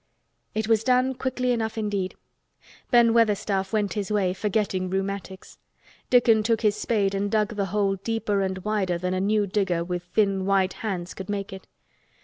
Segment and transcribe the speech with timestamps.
[0.55, 2.15] It was done quickly enough indeed.
[2.89, 5.59] Ben Weatherstaff went his way forgetting rheumatics.
[6.09, 9.83] Dickon took his spade and dug the hole deeper and wider than a new digger
[9.83, 11.67] with thin white hands could make it.